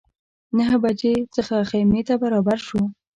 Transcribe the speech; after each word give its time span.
نهه 0.57 0.77
بجو 0.83 1.13
څخه 1.35 1.55
خیمې 1.69 2.01
ته 2.07 2.13
برابر 2.23 2.57
شوو. 2.67 2.83